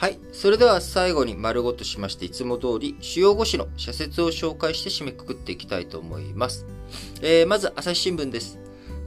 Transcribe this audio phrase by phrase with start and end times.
[0.00, 0.18] はい。
[0.32, 6.64] それでは最後に丸ごとしまして、いつも通り主要5紙の社説を紹介して締めくくっていきたいと思います。
[7.20, 8.58] えー、まず、朝日新聞です。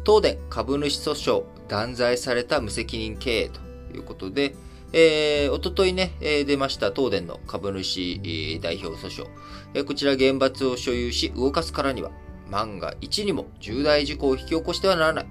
[0.05, 3.59] 東電株主訴訟、断罪された無責任経営と
[3.91, 4.53] いうことで、
[4.91, 9.27] えー、おとといね、えー、出ました東電の株主、代表訴訟、
[9.73, 12.11] えー、こちら原発を所有し動かすからには、
[12.51, 15.25] 万が一にも重大事故を引き起こしてはならない。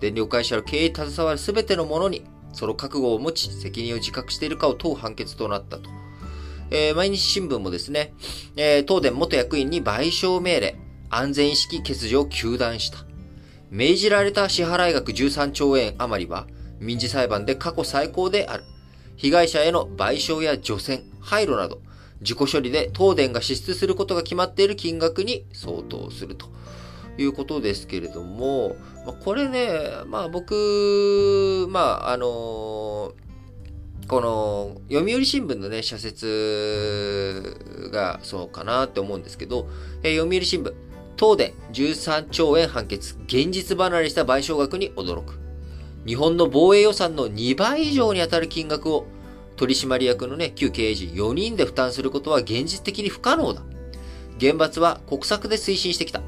[0.00, 5.90] 電力会社の経営に携わる全てのものにその覚悟を持ち、責任を自覚しているかを問う判決となったと。
[6.70, 8.14] えー、毎日新聞もですね、
[8.56, 10.76] えー、東電元役員に賠償命令、
[11.10, 12.98] 安全意識欠如を求断した。
[13.70, 16.46] 命じられた支払額13兆円余りは、
[16.80, 18.64] 民事裁判で過去最高である。
[19.16, 21.80] 被害者への賠償や除染、廃炉など、
[22.20, 26.46] 自己処理で東電が支出することが決まっている金額に相当すると。
[27.18, 29.68] いうことですけれども、まあ、これね、
[30.06, 33.12] まあ僕、まああの
[34.06, 37.56] この読売新聞のね、社説
[37.90, 39.68] がそうかなって思うんですけど、
[40.02, 40.74] えー、読売新聞、
[41.16, 45.38] 東電13兆円判決、現実離れした賠償額に驚く。
[46.06, 49.06] 日本の防衛予算の2倍以上に当たる金額を
[49.56, 53.62] 取締役のね、旧経営陣4人で負担することは現実的に不可能だ。
[54.38, 56.20] 原発は国策で推進してきた。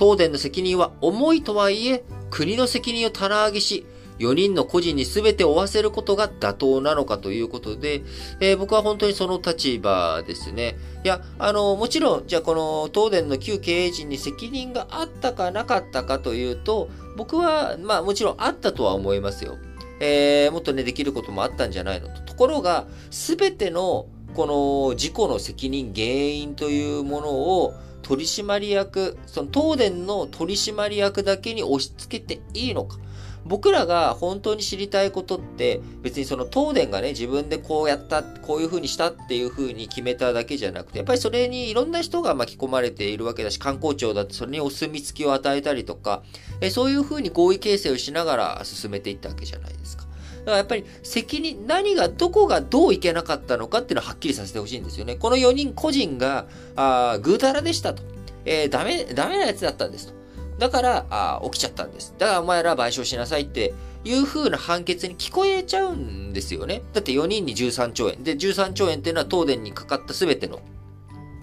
[0.00, 3.84] 東電の責任は重いとはいえ、国の責任を棚上げし、
[4.18, 8.02] 4人の個人に全て負わせることが妥当なのかということで、
[8.40, 10.76] えー、僕は本当にその立場ですね。
[11.04, 19.58] いや、あの、もちろん、じゃあこの東電の旧経営陣に責任があったかなかったかというと、僕は、まあもちろんあったとは思いますよ。
[20.00, 22.22] えー、もっとね、できることもあったんじゃないのと。
[22.22, 32.98] ところが、全てのこの事故の責任、原因というものを、取締役、その東電の取締役だけに押し付けていいのか。
[33.44, 46.22] 僕らが本当に知りたいことって別にその東電がね自分でこうやったこういう風にしたっていう風に決めただけじゃなくてやっぱりそれにいろんな人が巻き込まれているわけだし観光庁だってそれにお墨付きを与えたりとか
[46.60, 50.09] えそういう風に合意形成をしながら進めていったわけじゃないですか。
[50.50, 55.16] だからやっぱり責任、何が、どこがどういけなかったのかっていうのをはっきりさせてほしいんですよね。
[55.16, 56.46] この4人個人が、
[56.76, 58.02] あぐうたらでしたと。
[58.44, 60.14] えー、ダメ、ダメなやつだったんですと。
[60.58, 62.14] だから、あ起きちゃったんです。
[62.18, 63.72] だからお前ら賠償しなさいって
[64.04, 66.82] いう風な判決に聞こえちゃうんですよね。
[66.92, 68.24] だって4人に13兆円。
[68.24, 70.60] で、13兆円っていうのは東電にかかった全ての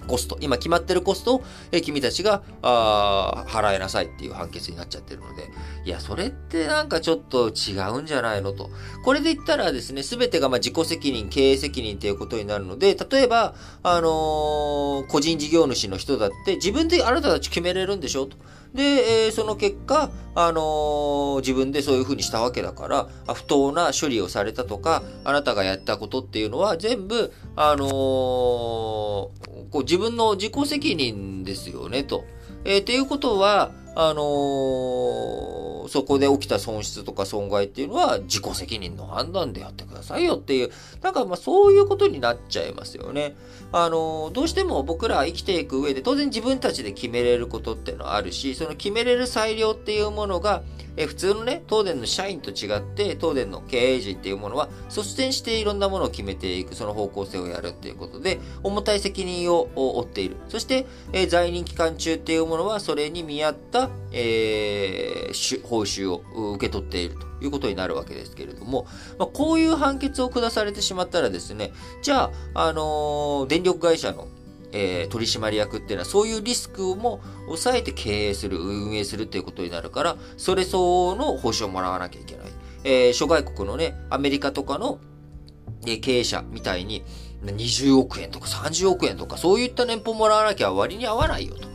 [0.07, 5.49] コスト、今決まってるコストを、え君たちがあ払えなさいっていう判決になっちゃってるので、
[5.85, 8.69] いや、それってなんかちょっと違うんじゃないのと。
[9.03, 13.53] これで言ったらですね、すべてがま自己責任、経営責任っていうことになるので、例えば、
[13.83, 18.37] あのー、個人事業主の人だって自分であなたたち決めれるんでしょと。
[18.73, 29.31] で、えー、その結果、あのー、自分でそういうふうにしたわけだから、不当な処理をされたとか、あなたがやったことっていうのは全部、あのー、こ
[29.73, 32.23] う自分の自己責任ですよね、と。
[32.65, 40.69] えー、っていうことは、あのー、そこで起きた損失とか損害っていうのは自己責任の判断でやってくださいよっていう、
[41.01, 43.35] なんかまあそういうことになっちゃいますよね。
[43.71, 50.61] あのー、どうしても僕ら生きていく上で当然自分たちで決めれることっていうのはあるし、その決めれる裁量っていうものが、
[50.97, 60.37] え普通のね、東電の社員と違って、東電の経営陣っていうものは率先していろんなものを決めていく、その方向性をやるっていうことで、重たい責任を負っている。
[60.49, 68.87] そして、え在任期間中っていうものは、それに見合った、えー、報酬を受け取っているということになるわけですけれども、
[69.19, 71.71] まあ、こういう判決を下されてしまったらですね、
[72.01, 74.27] じゃあ、あのー、電力会社の
[74.73, 82.47] えー、取締役っていうのはそういうリスクも抑えて経営する、運営するっていうことになるから、それ相応の報酬をもらわなきゃいけない。
[82.83, 84.99] えー、諸外国のね、アメリカとかの、
[85.85, 87.03] えー、経営者みたいに、
[87.43, 91.67] 20億円とか30億円とかそういった年俸もらわなきゃ割に合わないよと。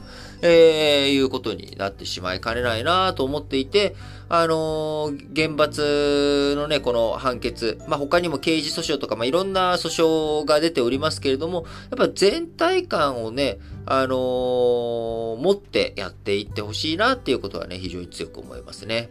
[0.43, 3.95] えー、いうことになってしまいかねないなと思っていて、
[4.29, 19.11] あのー、原発のね、この判決、まあ、他にも刑事訴訟とか、まあ、いろんな訴訟が出ておりますけれども、やっぱ全体感をね、あのー、持ってやっていってほしいなっていうことはね、非常に強く思いますね。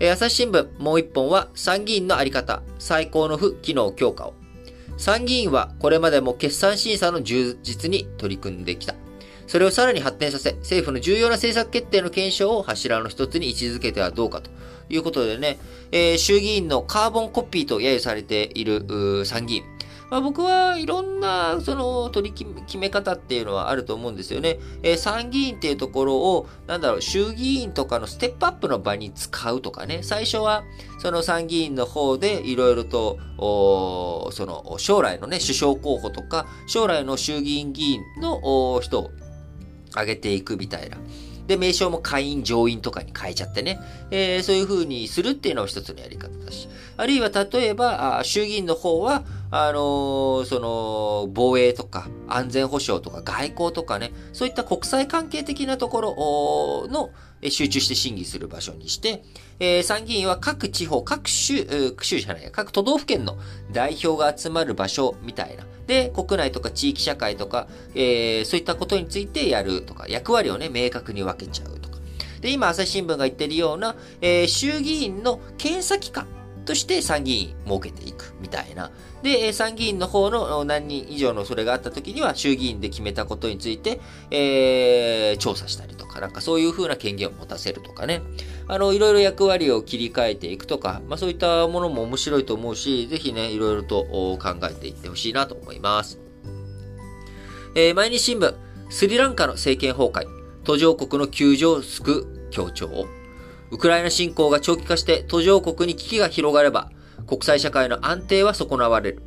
[0.00, 4.34] え朝日新聞、もう一本は参議院のあり方、最高の府機能強化を。
[4.96, 8.94] 参議院はこれまでも決算審査の充実に取り組んできた。
[9.50, 14.48] それをさらに発展させ、政府の重要な政策決定の検証を柱の一つに位置づけてはどうかと
[14.88, 15.58] いうことでね、
[15.90, 19.64] えー、衆議院のカーボンコピーと揶揄されている参議院。
[20.08, 24.60] まあ、僕はいろんな、その、取り決め方っていうのはあると思うんですよね。
[24.84, 30.00] えー、参議院っていうところを、なんだろう、衆議院とかのステップアップの場に使うとかね。
[30.02, 30.62] 最初は、
[31.00, 33.18] その参議院の方でいろいろと、
[34.32, 39.10] その、将来のね、首相候補とか、将来の衆議院議員の人を
[39.90, 40.96] 挙げていくみたいな。
[41.50, 43.80] で、名称も下院、上院とかに変えちゃってね、
[44.12, 57.10] えー、そういう風にするっていうのも一つのやり方だし、あるいは例えば、衆議院の方は、あのー、その、防衛とか、安全保障とか、外交とかね、そういった国際関係的なところの、
[57.48, 59.24] 集中して審議する場所にして、
[59.58, 61.66] えー、参議院は各地方、各州、
[62.00, 63.38] 州じゃない、各都道府県の
[63.72, 65.64] 代表が集まる場所みたいな。
[65.86, 71.98] で、国内とか地域社会とか、えー、そういったことについてやるとか、役割をね、明確に分けちゃうとか。
[72.40, 76.26] で、今、朝日新聞が言ってるような、えー、衆議院の検査機関
[76.64, 78.90] として参議院設けていくみたいな。
[79.22, 84.00] で、参議院の方の何人以上のそれがあった時には、衆議院で決めたことについて、
[84.30, 88.22] えー、調査したりとか、なんかそういう風な権限を持たせるとかね。
[88.68, 94.38] あの、いろいろ役割を切り替えていくとか、まあそういったものも面白いと思うし、ぜひね、いろいろと考
[94.70, 96.18] えていってほしいなと思います。
[97.74, 98.54] えー、毎日新聞、
[98.90, 100.26] スリランカの政権崩壊、
[100.64, 103.06] 途上国の救助を救う強調。
[103.70, 106.90] ウクライナ侵攻が長期化して途上国に危機が広がれば、
[107.26, 109.22] 国際社会の安定は損なわれる。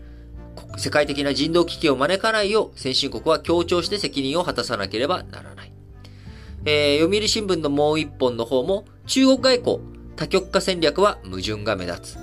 [0.77, 5.52] 世界的な人道危機を招かないよう先進国は強調して責任を果たさなければならない。
[6.65, 9.79] えー、読売新聞のもう一本の方も、中国外交、
[10.15, 12.17] 多極化戦略は矛盾が目立つ。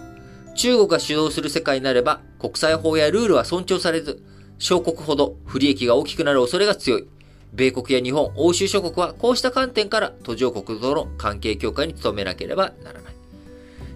[0.54, 4.22] 中国が主導する世界になれば、国際法やルールは尊重されず、
[4.58, 7.06] 小国ほど不利益が大きくなる恐れが強い。
[7.52, 13.14] 米国や日本、欧州諸国はこうした観点から途上国との関係強化に努めなければならない。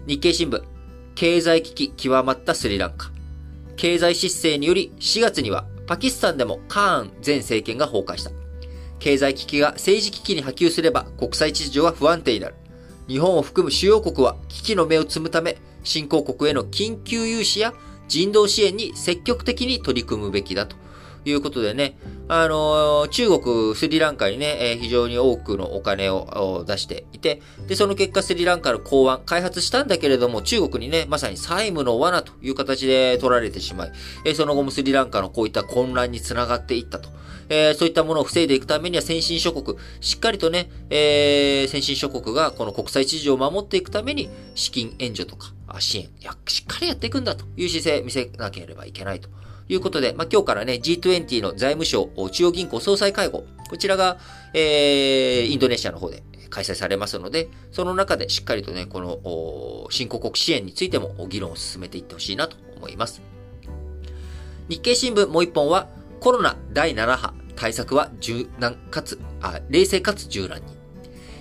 [0.07, 0.61] 日経新聞、
[1.15, 3.11] 経済危機極まったスリランカ。
[3.77, 8.44] 経済失勢により4月にはパキスタンでもカーン前政権が崩壊した。
[8.99, 12.55] 経済危機が政治危機に波及すれば国際秩序は不安定になる。
[13.07, 17.73] 日本を含む主要国は危機の目を摘むため、新興国への緊急融資や
[18.07, 20.75] 人道支援に積極的に取り組むべきだと
[21.25, 21.97] いうことでね、
[22.27, 33.91] あの、中国、スリランカにね、えー、非常に多くのお金を出していて、で、その結果スリランカの港湾、開発したんだけれども、中国にね、まさに債務の罠という形で取られてしまい、
[34.25, 37.09] えー、その後もスリランカのこういった混乱につながっていったと。
[37.49, 46.09] えー、そういったものを防いでいくためには先進諸国、しっかりとね、えー、先進諸国がこの国際秩序を守っていくために資金援助とか支援、
[46.47, 49.29] しっかりやっていくんだという姿勢見せなければいけないと。
[49.67, 54.17] いうことで、まあ、今日からね、G20 の財務省中央銀行総裁会合、こちらが、
[54.53, 63.21] えー、インドネシアの方で開催されますので、その中でしっかりとね、この、新興国支援についても議論を進めていってほしいなと思います。
[64.69, 65.87] 日経新聞もう一本は、
[66.25, 70.63] コロナ第7波、対策は柔軟かつ、あ、冷静かつ柔軟に。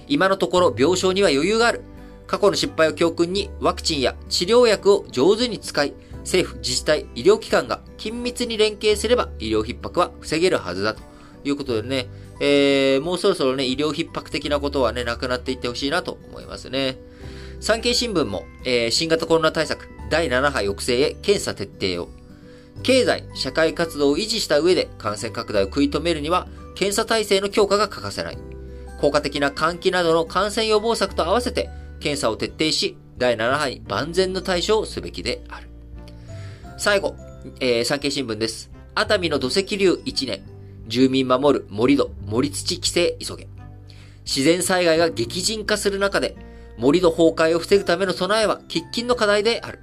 [0.09, 1.81] 今のところ病床には余裕がある。
[2.27, 11.01] 過去の失敗を教訓にワクチンや治療薬を上手に使い、政府、自治体、医療機関が緊密に連携すれば医療逼迫は防げるはずだと
[11.45, 12.07] いうことでね、
[12.41, 16.99] えー、もうそろそろね、医療逼迫的なことはね、なくなっていってほしいなと思いますね。
[17.59, 22.24] 産経新聞も、えー、新型コロナ対策第7波抑制へ検査徹底を。
[22.83, 28.39] 経済、社会活動を維持した上で感染拡大を食い止めるには、検査体制の強化が欠かせない。
[29.01, 35.69] 効果的な換気などの感染予防策と合わせて、検査を徹底し、第7波に万全の対処をすべきである。
[36.77, 37.15] 最後、
[37.61, 38.71] えー、産経新聞です。
[38.95, 40.43] 熱海の土石流1年。
[40.87, 43.49] 住民守る盛土、盛土規制急げ。
[44.25, 46.37] 自然災害が激甚化する中で、
[46.77, 49.81] 盛土崩壊を防ぐための備えは喫緊の課題である。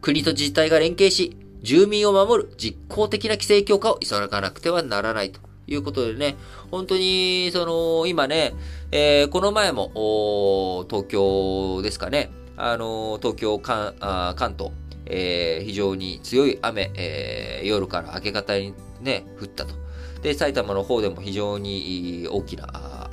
[0.00, 6.36] 国と自治体が連携し、住民を守る実効的な規制強化を急がなくてはならないということでね、
[6.70, 8.54] 本当に、その、今ね、
[8.92, 13.94] えー、この前も、東京ですかね、あの、東京、関
[14.36, 14.72] 関東、
[15.06, 19.74] えー、非常に強い雨、えー、夜から明け方にね、降ったと。
[20.22, 23.10] で、埼玉の方でも非常に大きな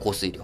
[0.00, 0.42] 降水量、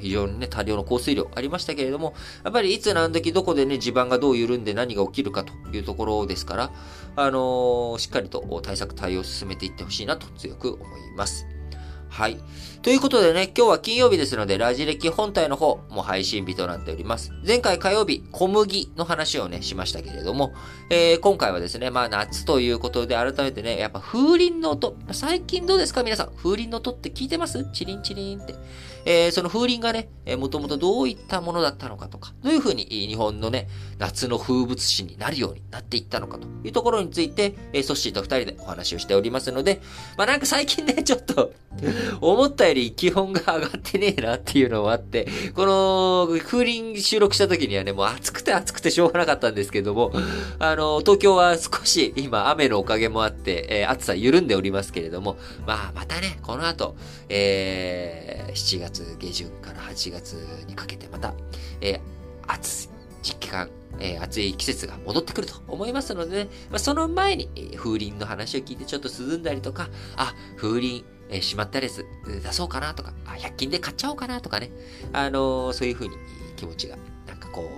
[0.00, 6.70] 非常にね、多量の降水量ありましたけれども、やっぱりいつ何時どこでね、地盤がどう緩んで何が起きるかというところですから、
[7.16, 10.86] あの、しっかりと対策対応を進めていってほしいなと強く思い
[11.16, 11.46] ます。
[12.08, 12.38] はい。
[12.82, 17.32] ということでね、今日は金曜日ですので、ラジ歴本体の方も配信日となっております。
[17.46, 20.54] 前回火曜日、小麦の話をね、しましたけれども、
[20.88, 26.04] えー、今回はですね、まあ夏ということで改めてね、やっぱ風鈴の音、最近どうですか？
[26.04, 27.68] 皆さん、風鈴の音って聞いてます？
[27.72, 28.54] チリンチリンって。
[29.06, 39.80] えー、その風鈴がね、えー、もともとどういったものだったのかとか、どういうふうに日本のね、夏の風物詩になるようになっていったのかというところについて、えー、ソッシーと二人でお話をしておりますので、
[40.18, 41.52] まあなんか最近ね、 ちょっと
[42.20, 50.12] 思ったより気温が上がってねえなっていうのもあって、この風鈴収録した時にはね、もう暑くて暑くてしょうがなかったんですけども、
[50.58, 55.36] あの、東京は少し今雨のおかげもあって、えー、暑さ緩んでおりますけれども、
[55.66, 56.96] まあまたね、この後、
[57.28, 60.34] えー、7月下旬から8月
[60.66, 61.34] にかけてまた、
[61.80, 74.70] えー、暑い実期間、えー、暑い季節が戻ってくると思いますのでね、まあ、その前に、えー、風鈴の話を聞いてちょっと涼んだりとか、あ、風鈴、えー、しまったレス出そうかなとか、あ、100均で買っちゃおうかなとかね、
[75.12, 76.16] あのー、そういう風に
[76.56, 77.68] 気持ちが、なんかこ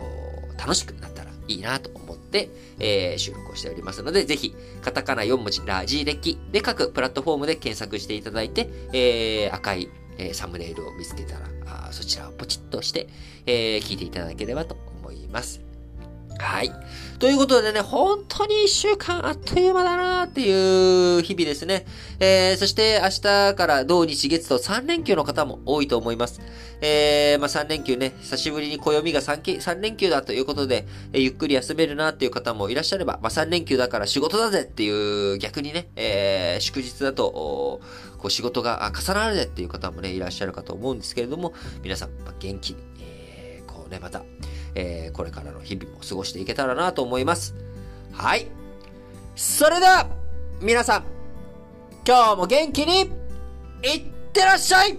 [0.54, 13.08] う、楽しくなったらいいなと思って、えー、収録をしておりますので、ぜひ、カタカナ4文字、ラジ歴で各プラットフォームで検索していただいて、えー、赤い、え、サムネイルを見つけたら、あそちらをポチッとして、
[13.46, 15.68] え、聞いていただければと思います。
[16.38, 16.72] はい。
[17.18, 21.84] ということでね、本当に一週間あっという間だなっていう日々ですね。
[22.20, 26.40] えー、そして明日から土日月と3連休の方も多いと思います。
[26.80, 37.80] えー、まあ3連休ね、久しぶりに暦が 3, 3連休だということで、えー、ゆっくり休めるなっていう方もいらっしゃれば、まあ3連休だから仕事だぜっていう逆にね、えー、祝日だと、
[38.18, 44.22] こう仕事が重なるねっていう方もね、いらっしゃるかと思うんですけれども、皆さん、ま、元気に、えー、こうね、また、
[44.74, 47.54] えー、これからの日々も過ごしていけたらなと思います。
[48.12, 48.48] はい。
[49.36, 50.08] それでは、
[50.60, 51.04] 皆さん、
[52.06, 53.10] 今日も元気に、
[53.82, 54.98] いってらっしゃい